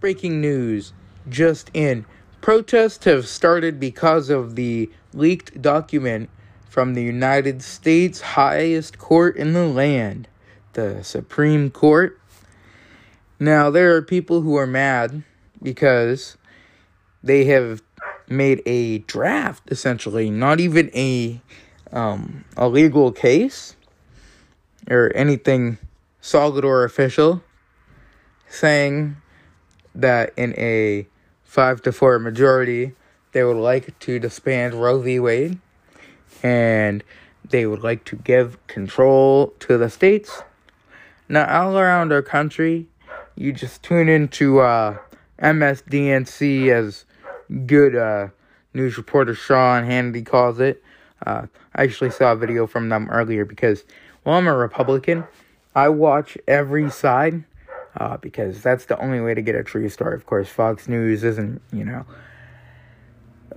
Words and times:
Breaking 0.00 0.40
news 0.40 0.94
just 1.28 1.70
in. 1.74 2.06
Protests 2.40 3.04
have 3.04 3.28
started 3.28 3.78
because 3.78 4.30
of 4.30 4.56
the 4.56 4.90
leaked 5.12 5.60
document 5.60 6.30
from 6.70 6.94
the 6.94 7.02
United 7.02 7.60
States 7.60 8.22
highest 8.22 8.96
court 8.96 9.36
in 9.36 9.52
the 9.52 9.66
land, 9.66 10.26
the 10.72 11.04
Supreme 11.04 11.70
Court. 11.70 12.18
Now, 13.38 13.68
there 13.68 13.94
are 13.94 14.00
people 14.00 14.40
who 14.40 14.56
are 14.56 14.66
mad 14.66 15.22
because 15.62 16.38
they 17.22 17.44
have 17.44 17.82
made 18.26 18.62
a 18.64 18.98
draft, 19.00 19.70
essentially, 19.70 20.30
not 20.30 20.60
even 20.60 20.90
a 20.94 21.42
um, 21.92 22.44
a 22.56 22.68
legal 22.68 23.12
case 23.12 23.76
or 24.88 25.12
anything 25.14 25.76
solid 26.20 26.64
or 26.64 26.84
official, 26.84 27.42
saying 28.48 29.16
that 29.94 30.32
in 30.36 30.54
a 30.56 31.06
five 31.44 31.82
to 31.82 31.92
four 31.92 32.18
majority, 32.18 32.92
they 33.32 33.44
would 33.44 33.56
like 33.56 33.98
to 34.00 34.18
disband 34.18 34.74
Roe 34.74 35.00
v. 35.00 35.18
Wade, 35.18 35.58
and 36.42 37.02
they 37.48 37.66
would 37.66 37.82
like 37.82 38.04
to 38.04 38.16
give 38.16 38.64
control 38.66 39.54
to 39.60 39.78
the 39.78 39.90
states. 39.90 40.42
Now, 41.28 41.46
all 41.62 41.78
around 41.78 42.12
our 42.12 42.22
country, 42.22 42.86
you 43.36 43.52
just 43.52 43.82
tune 43.82 44.08
into 44.08 44.60
uh, 44.60 44.98
MSDNC, 45.40 46.68
as 46.72 47.04
good 47.66 47.96
uh, 47.96 48.28
news 48.74 48.96
reporter 48.96 49.34
Sean 49.34 49.84
Hannity 49.84 50.24
calls 50.24 50.60
it. 50.60 50.82
Uh, 51.24 51.46
I 51.74 51.84
actually 51.84 52.10
saw 52.10 52.32
a 52.32 52.36
video 52.36 52.66
from 52.66 52.88
them 52.88 53.08
earlier 53.10 53.44
because, 53.44 53.84
well, 54.24 54.36
I'm 54.36 54.46
a 54.46 54.56
Republican, 54.56 55.24
I 55.74 55.88
watch 55.88 56.36
every 56.48 56.90
side 56.90 57.44
uh, 57.96 58.16
because 58.18 58.62
that's 58.62 58.84
the 58.86 58.98
only 59.00 59.20
way 59.20 59.34
to 59.34 59.42
get 59.42 59.54
a 59.54 59.64
true 59.64 59.88
story. 59.88 60.14
Of 60.14 60.26
course, 60.26 60.48
Fox 60.48 60.88
News 60.88 61.24
isn't, 61.24 61.60
you 61.72 61.84
know, 61.84 62.06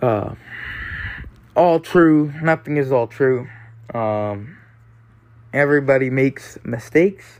uh, 0.01 0.35
all 1.55 1.79
true. 1.79 2.33
Nothing 2.41 2.77
is 2.77 2.91
all 2.91 3.07
true. 3.07 3.47
Um, 3.93 4.57
everybody 5.53 6.09
makes 6.09 6.57
mistakes, 6.63 7.39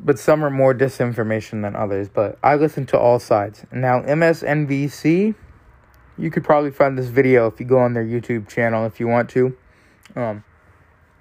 but 0.00 0.18
some 0.18 0.44
are 0.44 0.50
more 0.50 0.74
disinformation 0.74 1.62
than 1.62 1.76
others. 1.76 2.08
But 2.08 2.38
I 2.42 2.56
listen 2.56 2.86
to 2.86 2.98
all 2.98 3.18
sides. 3.20 3.64
Now, 3.70 4.00
MSNBC, 4.00 5.34
you 6.18 6.30
could 6.30 6.44
probably 6.44 6.72
find 6.72 6.98
this 6.98 7.08
video 7.08 7.46
if 7.46 7.60
you 7.60 7.66
go 7.66 7.78
on 7.78 7.94
their 7.94 8.04
YouTube 8.04 8.48
channel 8.48 8.84
if 8.84 8.98
you 8.98 9.06
want 9.06 9.30
to. 9.30 9.56
Um, 10.16 10.44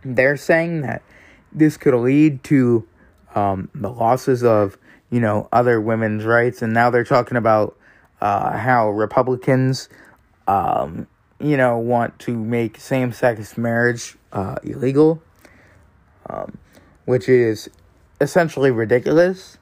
they're 0.03 0.37
saying 0.37 0.81
that 0.81 1.03
this 1.57 1.77
could 1.77 1.93
lead 1.95 2.43
to 2.45 2.87
um, 3.35 3.69
the 3.73 3.89
losses 3.89 4.43
of 4.43 4.77
you 5.09 5.19
know 5.19 5.47
other 5.51 5.79
women's 5.79 6.25
rights, 6.25 6.61
and 6.61 6.73
now 6.73 6.89
they're 6.89 7.03
talking 7.03 7.37
about 7.37 7.77
uh, 8.21 8.57
how 8.57 8.89
Republicans, 8.89 9.89
um, 10.47 11.07
you 11.39 11.57
know, 11.57 11.77
want 11.77 12.17
to 12.19 12.35
make 12.35 12.79
same-sex 12.79 13.57
marriage 13.57 14.17
uh, 14.33 14.55
illegal, 14.63 15.21
um, 16.29 16.57
which 17.05 17.29
is 17.29 17.69
essentially 18.19 18.71
ridiculous. 18.71 19.57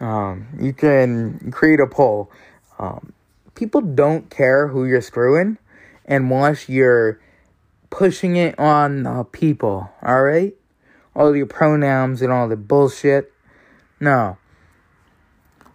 Um, 0.00 0.46
you 0.58 0.72
can 0.72 1.50
create 1.50 1.80
a 1.80 1.86
poll. 1.86 2.30
Um, 2.78 3.12
people 3.54 3.80
don't 3.80 4.30
care 4.30 4.68
who 4.68 4.86
you're 4.86 5.02
screwing 5.02 5.58
unless 6.06 6.68
you're 6.68 7.20
pushing 7.90 8.36
it 8.36 8.58
on 8.58 9.02
the 9.02 9.24
people, 9.24 9.90
alright? 10.02 10.54
All 11.18 11.34
your 11.34 11.46
pronouns 11.46 12.22
and 12.22 12.32
all 12.32 12.48
the 12.48 12.56
bullshit. 12.56 13.32
No. 13.98 14.38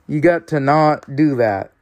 You 0.07 0.21
got 0.21 0.47
to 0.47 0.61
not 0.61 1.17
do 1.17 1.35
that. 1.35 1.73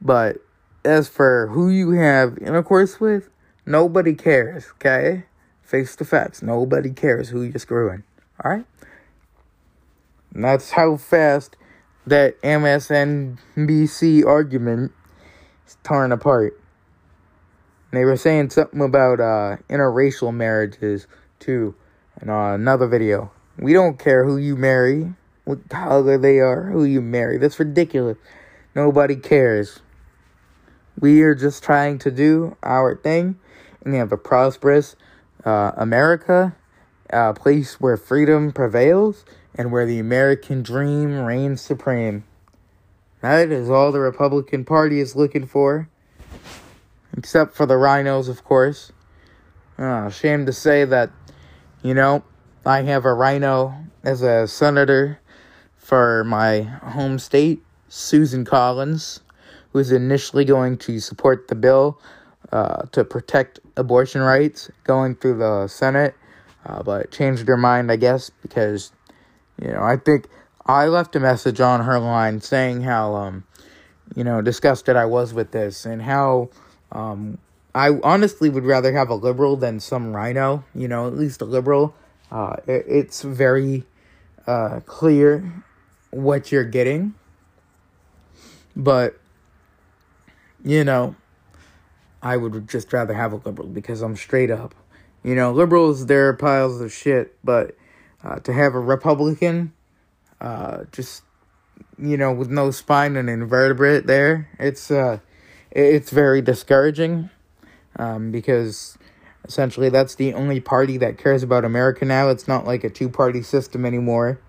But 0.00 0.38
as 0.84 1.08
for 1.08 1.46
who 1.46 1.68
you 1.68 1.92
have 1.92 2.36
intercourse 2.38 2.98
with, 2.98 3.30
nobody 3.64 4.12
cares, 4.12 4.66
okay? 4.72 5.26
Face 5.62 5.94
the 5.94 6.04
facts. 6.04 6.42
Nobody 6.42 6.90
cares 6.90 7.28
who 7.28 7.42
you're 7.42 7.60
screwing, 7.60 8.02
alright? 8.44 8.66
And 10.34 10.42
that's 10.42 10.72
how 10.72 10.96
fast 10.96 11.56
that 12.08 12.42
MSNBC 12.42 14.26
argument 14.26 14.90
is 15.64 15.76
torn 15.84 16.10
apart. 16.10 16.60
They 17.92 18.04
were 18.04 18.16
saying 18.16 18.50
something 18.50 18.80
about 18.80 19.20
uh, 19.20 19.58
interracial 19.70 20.34
marriages 20.34 21.06
too 21.38 21.76
in 22.20 22.28
uh, 22.28 22.54
another 22.54 22.86
video. 22.86 23.30
We 23.58 23.72
don't 23.72 23.98
care 23.98 24.24
who 24.24 24.36
you 24.36 24.56
marry, 24.56 25.14
what 25.44 25.68
color 25.68 26.18
they 26.18 26.40
are, 26.40 26.70
who 26.70 26.84
you 26.84 27.00
marry. 27.00 27.38
That's 27.38 27.58
ridiculous. 27.58 28.18
Nobody 28.74 29.16
cares. 29.16 29.80
We 30.98 31.22
are 31.22 31.34
just 31.34 31.62
trying 31.62 31.98
to 32.00 32.10
do 32.10 32.56
our 32.62 32.96
thing 32.96 33.38
and 33.84 33.94
have 33.94 34.12
a 34.12 34.16
prosperous 34.16 34.96
uh, 35.44 35.72
America, 35.76 36.56
a 37.10 37.34
place 37.34 37.80
where 37.80 37.96
freedom 37.96 38.52
prevails 38.52 39.24
and 39.54 39.72
where 39.72 39.86
the 39.86 39.98
American 39.98 40.62
dream 40.62 41.18
reigns 41.20 41.60
supreme. 41.60 42.24
That 43.20 43.50
is 43.50 43.70
all 43.70 43.92
the 43.92 44.00
Republican 44.00 44.64
Party 44.64 45.00
is 45.00 45.16
looking 45.16 45.46
for 45.46 45.88
except 47.16 47.56
for 47.56 47.66
the 47.66 47.76
rhinos, 47.76 48.28
of 48.28 48.44
course. 48.44 48.92
Uh, 49.78 50.10
shame 50.10 50.46
to 50.46 50.52
say 50.52 50.84
that, 50.84 51.10
you 51.82 51.94
know, 51.94 52.24
I 52.64 52.82
have 52.82 53.04
a 53.04 53.14
rhino 53.14 53.74
as 54.02 54.22
a 54.22 54.46
senator 54.48 55.20
for 55.76 56.24
my 56.24 56.62
home 56.62 57.18
state, 57.18 57.62
Susan 57.88 58.44
Collins, 58.44 59.20
who 59.72 59.78
is 59.78 59.92
initially 59.92 60.44
going 60.44 60.78
to 60.78 60.98
support 60.98 61.48
the 61.48 61.54
bill 61.54 62.00
uh, 62.52 62.82
to 62.92 63.04
protect 63.04 63.60
abortion 63.76 64.20
rights 64.20 64.70
going 64.84 65.14
through 65.14 65.38
the 65.38 65.68
Senate, 65.68 66.14
uh, 66.64 66.82
but 66.82 67.10
changed 67.10 67.46
her 67.46 67.56
mind, 67.56 67.92
I 67.92 67.96
guess, 67.96 68.30
because, 68.42 68.92
you 69.60 69.68
know, 69.68 69.82
I 69.82 69.96
think 69.96 70.26
I 70.66 70.86
left 70.86 71.14
a 71.14 71.20
message 71.20 71.60
on 71.60 71.84
her 71.84 71.98
line 71.98 72.40
saying 72.40 72.80
how, 72.80 73.14
um, 73.14 73.44
you 74.14 74.24
know, 74.24 74.42
disgusted 74.42 74.96
I 74.96 75.04
was 75.04 75.32
with 75.32 75.52
this 75.52 75.86
and 75.86 76.02
how 76.02 76.50
um, 76.90 77.38
I 77.76 77.90
honestly 78.02 78.48
would 78.48 78.64
rather 78.64 78.94
have 78.94 79.10
a 79.10 79.14
liberal 79.14 79.54
than 79.54 79.80
some 79.80 80.16
rhino, 80.16 80.64
you 80.74 80.88
know, 80.88 81.06
at 81.06 81.14
least 81.14 81.42
a 81.42 81.44
liberal. 81.44 81.94
Uh, 82.32 82.56
it, 82.66 82.86
it's 82.88 83.20
very 83.20 83.84
uh, 84.46 84.80
clear 84.86 85.62
what 86.10 86.50
you're 86.50 86.64
getting. 86.64 87.12
But, 88.74 89.20
you 90.64 90.84
know, 90.84 91.16
I 92.22 92.38
would 92.38 92.66
just 92.66 92.94
rather 92.94 93.12
have 93.12 93.34
a 93.34 93.36
liberal 93.36 93.68
because 93.68 94.00
I'm 94.00 94.16
straight 94.16 94.50
up. 94.50 94.74
You 95.22 95.34
know, 95.34 95.52
liberals, 95.52 96.06
they're 96.06 96.32
piles 96.32 96.80
of 96.80 96.90
shit, 96.90 97.36
but 97.44 97.76
uh, 98.24 98.36
to 98.36 98.54
have 98.54 98.74
a 98.74 98.80
Republican, 98.80 99.74
uh, 100.40 100.84
just, 100.92 101.24
you 101.98 102.16
know, 102.16 102.32
with 102.32 102.48
no 102.48 102.70
spine 102.70 103.16
and 103.16 103.28
invertebrate 103.28 104.06
there, 104.06 104.48
it's, 104.58 104.90
uh, 104.90 105.18
it's 105.70 106.10
very 106.10 106.40
discouraging 106.40 107.28
um, 107.98 108.30
because 108.30 108.98
essentially 109.44 109.88
that's 109.88 110.14
the 110.16 110.34
only 110.34 110.60
party 110.60 110.96
that 110.98 111.18
cares 111.18 111.42
about 111.42 111.64
America 111.64 112.04
now. 112.04 112.28
It's 112.28 112.48
not 112.48 112.66
like 112.66 112.84
a 112.84 112.90
two 112.90 113.08
party 113.08 113.42
system 113.42 113.84
anymore 113.84 114.40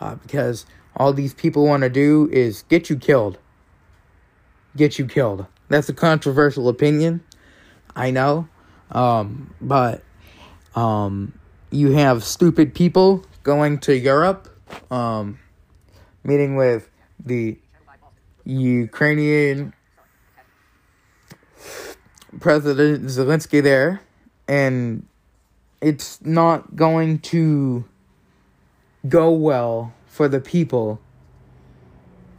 uh, 0.00 0.16
because 0.16 0.66
all 0.96 1.12
these 1.12 1.34
people 1.34 1.66
want 1.66 1.82
to 1.82 1.90
do 1.90 2.28
is 2.32 2.62
get 2.68 2.88
you 2.90 2.96
killed. 2.96 3.38
Get 4.76 4.98
you 4.98 5.06
killed. 5.06 5.46
That's 5.68 5.88
a 5.88 5.94
controversial 5.94 6.68
opinion. 6.68 7.22
I 7.94 8.10
know. 8.10 8.48
Um, 8.90 9.54
but 9.60 10.02
um, 10.74 11.38
you 11.70 11.92
have 11.92 12.22
stupid 12.22 12.74
people 12.74 13.24
going 13.42 13.78
to 13.78 13.96
Europe, 13.96 14.48
um, 14.90 15.38
meeting 16.24 16.56
with 16.56 16.88
the 17.24 17.58
Ukrainian 18.44 19.72
President 22.40 23.04
Zelensky 23.04 23.62
there, 23.62 24.00
and 24.48 25.06
it's 25.80 26.20
not 26.24 26.76
going 26.76 27.18
to 27.20 27.84
go 29.08 29.30
well 29.30 29.94
for 30.06 30.28
the 30.28 30.40
people. 30.40 31.00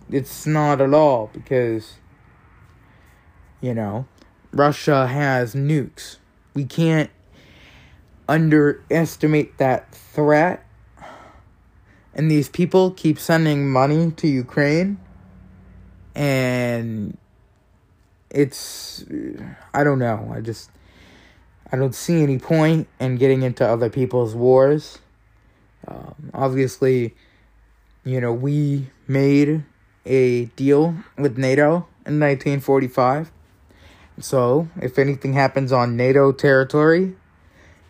It's 0.10 0.45
not 0.45 0.81
at 0.81 0.94
all 0.94 1.30
because, 1.34 1.95
you 3.62 3.74
know, 3.74 4.06
Russia 4.51 5.07
has 5.07 5.54
nukes. 5.54 6.18
We 6.54 6.66
can't 6.66 7.12
underestimate 8.28 9.57
that 9.57 9.94
threat. 9.94 10.66
And 12.13 12.31
these 12.31 12.50
people 12.50 12.92
keep 12.92 13.19
sending 13.19 13.69
money 13.69 14.12
to 14.12 14.28
Ukraine. 14.28 14.98
And 16.16 17.18
it's 18.29 19.06
I 19.74 19.83
don't 19.83 20.00
know. 20.00 20.31
I 20.33 20.41
just 20.41 20.69
I 21.71 21.77
don't 21.77 21.95
see 21.95 22.21
any 22.21 22.39
point 22.39 22.88
in 23.00 23.18
getting 23.18 23.44
into 23.44 23.68
other 23.68 23.89
people's 23.89 24.35
wars. 24.35 25.00
Um, 25.88 26.31
obviously, 26.33 27.15
you 28.03 28.21
know, 28.21 28.33
we 28.33 28.88
made 29.07 29.63
a 30.06 30.45
deal 30.45 30.95
with 31.18 31.38
NATO 31.38 31.88
in 32.06 32.19
1945. 32.19 33.31
So, 34.19 34.68
if 34.81 34.97
anything 34.97 35.33
happens 35.33 35.71
on 35.71 35.95
NATO 35.95 36.31
territory 36.31 37.15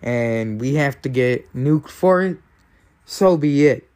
and 0.01 0.59
we 0.59 0.75
have 0.75 1.01
to 1.03 1.09
get 1.09 1.53
nuked 1.55 1.89
for 1.89 2.21
it, 2.21 2.37
so 3.05 3.37
be 3.37 3.67
it. 3.67 3.87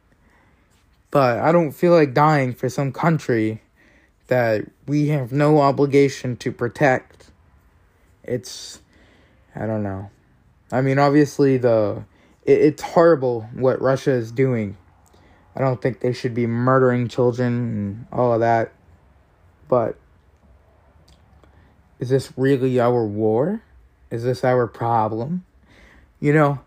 But 1.10 1.40
I 1.40 1.52
don't 1.52 1.72
feel 1.72 1.92
like 1.92 2.14
dying 2.14 2.54
for 2.54 2.70
some 2.70 2.90
country 2.90 3.60
that 4.28 4.64
we 4.86 5.08
have 5.08 5.32
no 5.32 5.60
obligation 5.60 6.36
to 6.38 6.52
protect. 6.52 7.30
It's, 8.24 8.80
I 9.54 9.66
don't 9.66 9.82
know. 9.82 10.10
I 10.70 10.80
mean, 10.80 10.98
obviously, 10.98 11.58
the 11.58 12.04
it, 12.44 12.60
it's 12.60 12.82
horrible 12.82 13.48
what 13.54 13.80
Russia 13.80 14.12
is 14.12 14.32
doing. 14.32 14.76
I 15.54 15.60
don't 15.60 15.80
think 15.82 16.00
they 16.00 16.12
should 16.12 16.34
be 16.34 16.46
murdering 16.46 17.08
children 17.08 17.52
and 17.52 18.06
all 18.10 18.32
of 18.32 18.40
that. 18.40 18.72
But 19.68 19.96
is 21.98 22.08
this 22.08 22.32
really 22.36 22.80
our 22.80 23.04
war? 23.04 23.62
Is 24.10 24.24
this 24.24 24.44
our 24.44 24.66
problem? 24.66 25.44
You 26.20 26.32
know, 26.32 26.60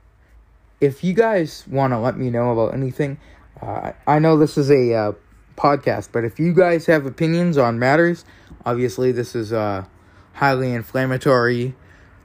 if 0.79 1.03
you 1.03 1.13
guys 1.13 1.65
want 1.67 1.93
to 1.93 1.99
let 1.99 2.17
me 2.17 2.29
know 2.29 2.51
about 2.51 2.73
anything, 2.73 3.17
uh, 3.61 3.93
I 4.05 4.19
know 4.19 4.37
this 4.37 4.57
is 4.57 4.69
a 4.69 4.93
uh, 4.93 5.11
podcast, 5.55 6.09
but 6.11 6.23
if 6.23 6.39
you 6.39 6.53
guys 6.53 6.85
have 6.85 7.05
opinions 7.05 7.57
on 7.57 7.79
matters, 7.79 8.25
obviously 8.65 9.11
this 9.11 9.35
is 9.35 9.53
uh, 9.53 9.85
highly 10.33 10.71
inflammatory. 10.73 11.75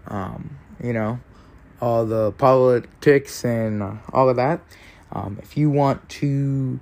Um, 0.09 0.59
you 0.83 0.93
know, 0.93 1.21
all 1.81 2.07
the 2.07 2.33
politics 2.33 3.45
and 3.45 3.83
uh, 3.83 3.95
all 4.13 4.29
of 4.29 4.37
that. 4.37 4.61
Um, 5.13 5.39
if 5.43 5.57
you 5.57 5.71
want 5.71 6.09
to 6.09 6.81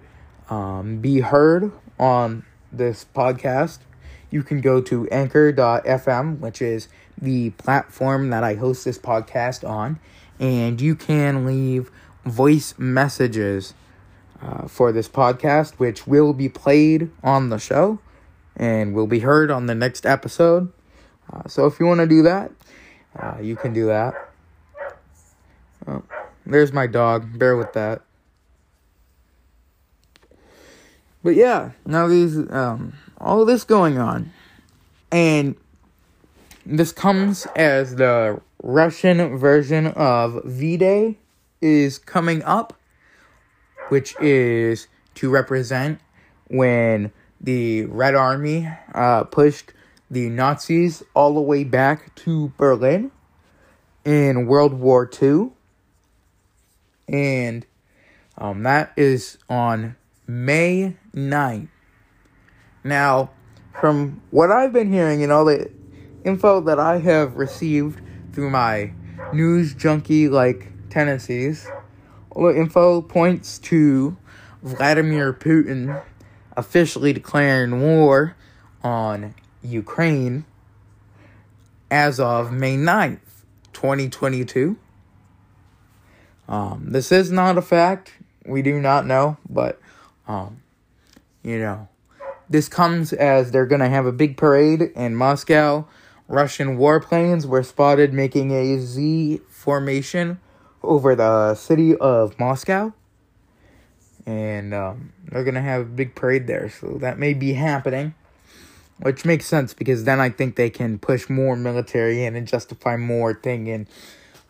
um, 0.50 1.00
be 1.00 1.20
heard 1.20 1.72
on 1.98 2.44
this 2.72 3.06
podcast, 3.14 3.78
you 4.30 4.42
can 4.42 4.60
go 4.60 4.80
to 4.82 5.08
anchor.fm, 5.08 6.38
which 6.40 6.60
is 6.60 6.88
the 7.20 7.50
platform 7.50 8.30
that 8.30 8.44
I 8.44 8.54
host 8.54 8.84
this 8.84 8.98
podcast 8.98 9.68
on, 9.68 9.98
and 10.38 10.80
you 10.80 10.94
can 10.94 11.46
leave 11.46 11.90
voice 12.24 12.74
messages 12.78 13.74
uh, 14.42 14.68
for 14.68 14.92
this 14.92 15.08
podcast, 15.08 15.74
which 15.74 16.06
will 16.06 16.32
be 16.32 16.48
played 16.48 17.10
on 17.22 17.50
the 17.50 17.58
show 17.58 17.98
and 18.56 18.94
will 18.94 19.06
be 19.06 19.20
heard 19.20 19.50
on 19.50 19.66
the 19.66 19.74
next 19.74 20.06
episode. 20.06 20.72
Uh, 21.32 21.46
so 21.46 21.66
if 21.66 21.78
you 21.78 21.86
want 21.86 22.00
to 22.00 22.06
do 22.06 22.22
that, 22.22 22.50
uh, 23.18 23.36
you 23.40 23.56
can 23.56 23.72
do 23.72 23.86
that. 23.86 24.14
Oh, 25.86 26.02
there's 26.44 26.72
my 26.72 26.86
dog. 26.86 27.38
Bear 27.38 27.56
with 27.56 27.72
that. 27.72 28.02
But 31.22 31.34
yeah, 31.34 31.72
now 31.84 32.06
these 32.06 32.38
um, 32.50 32.94
all 33.18 33.44
this 33.44 33.64
going 33.64 33.98
on, 33.98 34.32
and 35.10 35.56
this 36.64 36.92
comes 36.92 37.46
as 37.56 37.96
the 37.96 38.40
Russian 38.62 39.36
version 39.36 39.88
of 39.88 40.44
V 40.44 40.76
Day 40.76 41.18
is 41.60 41.98
coming 41.98 42.42
up, 42.44 42.74
which 43.88 44.14
is 44.20 44.88
to 45.14 45.30
represent 45.30 46.00
when 46.48 47.12
the 47.40 47.84
Red 47.86 48.14
Army 48.14 48.68
uh, 48.94 49.24
pushed 49.24 49.72
the 50.10 50.28
Nazis 50.28 51.02
all 51.14 51.34
the 51.34 51.40
way 51.40 51.64
back 51.64 52.14
to 52.16 52.52
Berlin 52.56 53.10
in 54.04 54.46
World 54.46 54.74
War 54.74 55.08
II. 55.20 55.50
And 57.08 57.66
um, 58.36 58.62
that 58.62 58.92
is 58.96 59.38
on 59.48 59.96
May 60.26 60.96
9th. 61.14 61.68
Now, 62.84 63.30
from 63.80 64.22
what 64.30 64.50
I've 64.50 64.72
been 64.72 64.92
hearing 64.92 65.22
and 65.22 65.32
all 65.32 65.44
the 65.44 65.70
info 66.24 66.60
that 66.62 66.78
I 66.78 66.98
have 66.98 67.36
received 67.36 68.00
through 68.32 68.50
my 68.50 68.92
news 69.32 69.74
junkie 69.74 70.28
like 70.28 70.68
tendencies, 70.90 71.68
all 72.38 72.52
the 72.52 72.56
info 72.56 73.02
points 73.02 73.58
to 73.58 74.16
Vladimir 74.62 75.32
Putin 75.32 76.00
officially 76.56 77.12
declaring 77.12 77.80
war 77.80 78.36
on 78.82 79.34
Ukraine 79.60 80.44
as 81.90 82.20
of 82.20 82.52
May 82.52 82.76
9th, 82.76 83.18
2022. 83.72 84.76
Um, 86.48 86.86
this 86.90 87.10
is 87.10 87.32
not 87.32 87.58
a 87.58 87.62
fact. 87.62 88.12
We 88.46 88.62
do 88.62 88.80
not 88.80 89.04
know, 89.04 89.36
but, 89.48 89.80
um, 90.28 90.62
you 91.42 91.58
know, 91.58 91.88
this 92.48 92.68
comes 92.68 93.12
as 93.12 93.50
they're 93.50 93.66
going 93.66 93.80
to 93.80 93.88
have 93.88 94.06
a 94.06 94.12
big 94.12 94.36
parade 94.36 94.92
in 94.94 95.16
Moscow. 95.16 95.86
Russian 96.28 96.78
warplanes 96.78 97.46
were 97.46 97.64
spotted 97.64 98.12
making 98.12 98.52
a 98.52 98.78
Z 98.78 99.40
formation 99.48 100.38
over 100.82 101.14
the 101.14 101.54
city 101.54 101.96
of 101.96 102.38
Moscow. 102.38 102.92
And 104.26 104.74
um, 104.74 105.12
they're 105.24 105.44
going 105.44 105.54
to 105.54 105.62
have 105.62 105.82
a 105.82 105.84
big 105.84 106.14
parade 106.14 106.46
there. 106.46 106.68
So 106.68 106.98
that 107.00 107.18
may 107.18 107.34
be 107.34 107.54
happening. 107.54 108.14
Which 109.00 109.24
makes 109.24 109.46
sense 109.46 109.74
because 109.74 110.04
then 110.04 110.18
I 110.18 110.28
think 110.28 110.56
they 110.56 110.70
can 110.70 110.98
push 110.98 111.30
more 111.30 111.54
military 111.54 112.24
in 112.24 112.34
and 112.34 112.48
justify 112.48 112.96
more 112.96 113.32
thing. 113.32 113.68
And 113.68 113.86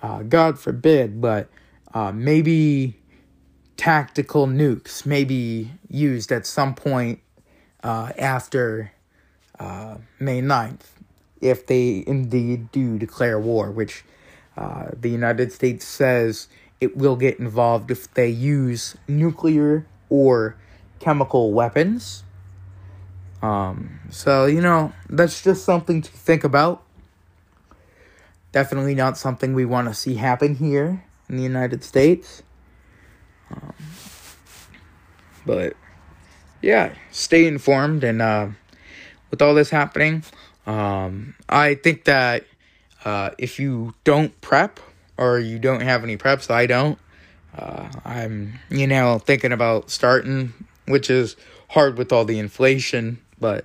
uh, 0.02 0.22
God 0.22 0.58
forbid, 0.58 1.20
but 1.20 1.50
uh, 1.92 2.12
maybe 2.12 2.96
tactical 3.76 4.46
nukes 4.46 5.04
may 5.04 5.24
be 5.24 5.70
used 5.88 6.32
at 6.32 6.46
some 6.46 6.74
point 6.74 7.20
uh, 7.82 8.12
after 8.18 8.92
uh, 9.58 9.96
May 10.18 10.40
9th, 10.40 10.86
if 11.40 11.66
they 11.66 12.04
indeed 12.06 12.70
do 12.72 12.98
declare 12.98 13.38
war, 13.38 13.70
which 13.70 14.04
uh, 14.58 14.90
the 15.00 15.08
United 15.08 15.52
States 15.52 15.86
says 15.86 16.48
it 16.80 16.96
will 16.96 17.14
get 17.14 17.38
involved 17.38 17.92
if 17.92 18.12
they 18.14 18.28
use 18.28 18.96
nuclear 19.06 19.86
or 20.10 20.56
chemical 20.98 21.52
weapons. 21.52 22.24
Um, 23.40 24.00
so, 24.10 24.46
you 24.46 24.60
know, 24.60 24.92
that's 25.08 25.44
just 25.44 25.64
something 25.64 26.02
to 26.02 26.10
think 26.10 26.42
about. 26.42 26.82
Definitely 28.50 28.96
not 28.96 29.16
something 29.16 29.54
we 29.54 29.64
want 29.64 29.86
to 29.86 29.94
see 29.94 30.14
happen 30.14 30.56
here 30.56 31.04
in 31.28 31.36
the 31.36 31.42
United 31.44 31.84
States. 31.84 32.42
Um, 33.52 33.74
but 35.46 35.76
yeah, 36.62 36.94
stay 37.12 37.46
informed. 37.46 38.02
And 38.02 38.20
uh, 38.20 38.48
with 39.30 39.40
all 39.40 39.54
this 39.54 39.70
happening, 39.70 40.24
um, 40.66 41.36
I 41.48 41.76
think 41.76 42.04
that 42.06 42.44
uh, 43.08 43.30
if 43.38 43.58
you 43.58 43.94
don't 44.04 44.38
prep 44.40 44.80
or 45.16 45.38
you 45.38 45.58
don't 45.58 45.80
have 45.80 46.04
any 46.04 46.16
preps, 46.16 46.50
I 46.50 46.66
don't. 46.66 46.98
Uh, 47.56 47.88
I'm, 48.04 48.58
you 48.70 48.86
know, 48.86 49.18
thinking 49.18 49.52
about 49.52 49.90
starting, 49.90 50.52
which 50.86 51.10
is 51.10 51.36
hard 51.70 51.98
with 51.98 52.12
all 52.12 52.24
the 52.24 52.38
inflation, 52.38 53.18
but 53.40 53.64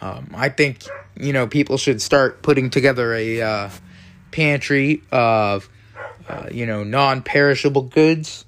um, 0.00 0.30
I 0.34 0.48
think, 0.48 0.84
you 1.20 1.32
know, 1.32 1.46
people 1.46 1.76
should 1.76 2.00
start 2.00 2.42
putting 2.42 2.70
together 2.70 3.14
a 3.14 3.42
uh, 3.42 3.70
pantry 4.30 5.02
of 5.12 5.68
uh, 6.28 6.48
you 6.50 6.66
know, 6.66 6.84
non 6.84 7.22
perishable 7.22 7.82
goods 7.82 8.44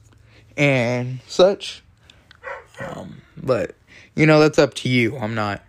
and 0.57 1.21
such. 1.27 1.83
Um, 2.79 3.23
but, 3.37 3.75
you 4.15 4.27
know, 4.27 4.41
that's 4.41 4.59
up 4.59 4.75
to 4.75 4.89
you. 4.89 5.17
I'm 5.17 5.35
not, 5.35 5.63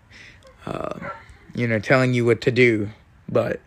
uh, 0.66 1.00
you 1.56 1.68
know, 1.68 1.80
telling 1.80 2.14
you 2.14 2.26
what 2.26 2.42
to 2.42 2.52
do. 2.52 2.90
But 3.30 3.62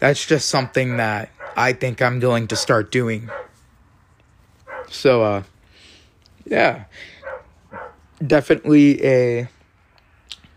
that's 0.00 0.26
just 0.26 0.48
something 0.48 0.96
that 0.96 1.30
I 1.56 1.72
think 1.74 2.02
I'm 2.02 2.18
going 2.20 2.48
to 2.48 2.56
start 2.56 2.90
doing. 2.90 3.30
So, 4.88 5.22
uh, 5.22 5.42
yeah. 6.44 6.84
Definitely 8.26 9.04
a 9.04 9.48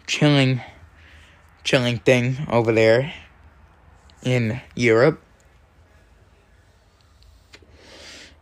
chilling, 0.07 0.61
chilling 1.63 1.99
thing 1.99 2.45
over 2.49 2.71
there 2.71 3.13
in 4.23 4.61
Europe. 4.75 5.21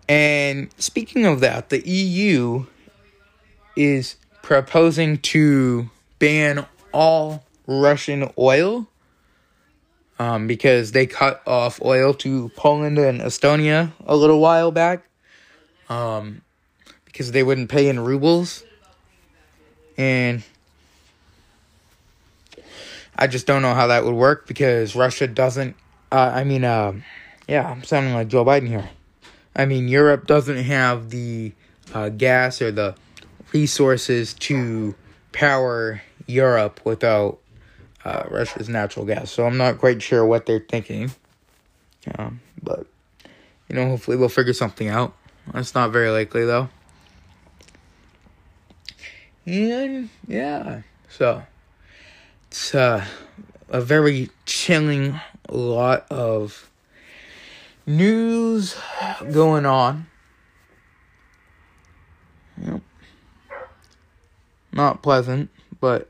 And 0.08 0.70
speaking 0.77 1.25
of 1.25 1.39
that, 1.39 1.70
the 1.70 1.88
EU 1.88 2.65
is 3.75 4.17
proposing 4.41 5.17
to 5.20 5.89
ban 6.20 6.65
all 6.93 7.46
Russian 7.67 8.29
oil 8.38 8.88
um, 10.22 10.46
because 10.46 10.92
they 10.92 11.08
cut 11.08 11.42
off 11.48 11.82
oil 11.82 12.13
to 12.13 12.50
Poland 12.50 13.00
and 13.00 13.22
Estonia 13.22 13.92
a 14.06 14.16
little 14.16 14.40
while 14.40 14.72
back 14.72 15.04
um, 15.90 16.44
because 17.06 17.32
they 17.32 17.42
wouldn't 17.42 17.70
pay 17.70 17.90
in 17.90 18.00
rubles. 18.00 18.63
And 19.98 20.44
I 23.16 23.25
just 23.25 23.48
don't 23.48 23.63
know 23.63 23.74
how 23.74 23.88
that 23.88 24.06
would 24.06 24.13
work 24.13 24.46
because 24.46 24.96
Russia 24.96 25.25
doesn't. 25.25 25.75
Uh, 26.12 26.32
I 26.36 26.44
mean, 26.44 26.66
uh, 26.66 26.94
yeah, 27.48 27.68
I'm 27.68 27.84
sounding 27.84 28.13
like 28.13 28.28
Joe 28.28 28.46
Biden 28.46 28.68
here. 28.68 28.92
I 29.56 29.66
mean, 29.66 29.88
Europe 29.88 30.28
doesn't 30.28 30.66
have 30.66 31.10
the 31.10 31.51
uh, 31.96 32.10
gas 32.10 32.62
or 32.62 32.72
the 32.72 32.94
resources 33.54 34.36
to 34.36 34.94
power 35.32 36.04
Europe 36.28 36.80
without 36.86 37.40
uh, 38.05 38.24
Russia's 38.29 38.70
natural 38.70 39.05
gas. 39.05 39.31
So 39.31 39.46
I'm 39.46 39.58
not 39.58 39.77
quite 39.77 40.01
sure 40.01 40.25
what 40.25 40.46
they're 40.46 40.60
thinking. 40.60 41.12
Um, 42.17 42.41
but, 42.62 42.88
you 43.70 43.75
know, 43.75 43.88
hopefully 43.89 44.17
we'll 44.17 44.29
figure 44.29 44.53
something 44.53 44.88
out. 44.88 45.15
That's 45.53 45.75
not 45.75 45.91
very 45.91 46.10
likely, 46.10 46.46
though. 46.46 46.70
And, 49.46 50.10
yeah. 50.27 50.81
So, 51.10 51.43
it's 52.48 52.74
uh, 52.75 53.05
a 53.70 53.81
very 53.81 54.29
chilling 54.46 55.20
lot 55.50 56.05
of 56.10 56.70
news 57.86 58.75
going 59.31 59.65
on. 59.65 60.08
Yep. 62.62 62.81
Not 64.74 65.01
pleasant, 65.01 65.50
but 65.79 66.10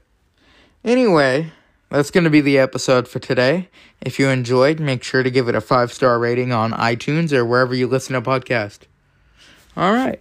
anyway, 0.83 1.51
that's 1.91 2.12
going 2.12 2.24
to 2.24 2.29
be 2.29 2.41
the 2.41 2.57
episode 2.57 3.07
for 3.07 3.19
today. 3.19 3.69
If 4.01 4.17
you 4.17 4.29
enjoyed, 4.29 4.79
make 4.79 5.03
sure 5.03 5.24
to 5.24 5.29
give 5.29 5.48
it 5.48 5.55
a 5.55 5.62
five 5.62 5.91
star 5.93 6.17
rating 6.17 6.51
on 6.51 6.71
iTunes 6.71 7.33
or 7.33 7.45
wherever 7.45 7.75
you 7.75 7.88
listen 7.88 8.13
to 8.13 8.21
podcasts. 8.21 8.81
All 9.75 9.93
right. 9.93 10.19